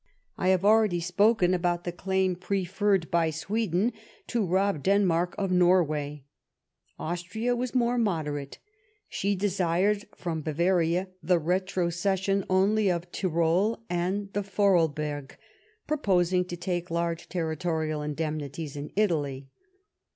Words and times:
I 0.35 0.47
have 0.47 0.65
already 0.65 0.99
spoken 0.99 1.53
about 1.53 1.83
the 1.83 1.91
claim 1.91 2.35
preferred 2.35 3.11
by 3.11 3.29
Sweden 3.29 3.93
to 4.25 4.43
rob 4.43 4.81
Denmark 4.81 5.35
of 5.37 5.51
Norway. 5.51 6.23
Austria 6.97 7.55
was 7.55 7.75
more 7.75 7.99
moderate. 7.99 8.57
She 9.09 9.35
desired 9.35 10.07
from 10.15 10.41
Bavaria 10.41 11.09
the 11.21 11.37
retrocession 11.39 12.45
only 12.49 12.89
of 12.89 13.11
Tirol 13.11 13.83
and 13.91 14.33
the 14.33 14.41
Voralberg, 14.41 15.33
proposing 15.85 16.45
to 16.45 16.57
take 16.57 16.89
large 16.89 17.29
territorial 17.29 18.01
indemnities 18.01 18.75
in 18.75 18.91
Italy. 18.95 19.49